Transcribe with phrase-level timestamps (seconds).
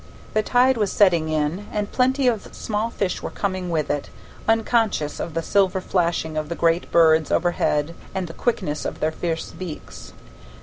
[0.33, 4.09] The tide was setting in, and plenty of small fish were coming with it,
[4.47, 9.11] unconscious of the silver flashing of the great birds overhead and the quickness of their
[9.11, 10.13] fierce beaks.